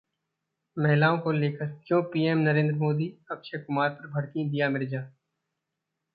महिलाओं 0.77 1.17
को 1.19 1.31
लेकर 1.31 1.67
क्यों 1.87 2.01
पीएम 2.03 2.37
नरेंद्र 2.37 2.75
मोदी-अक्षय 2.75 3.57
कुमार 3.57 3.89
पर 3.89 4.07
भड़कीं 4.07 4.49
दिया 4.49 4.69
मिर्जा 4.69 5.01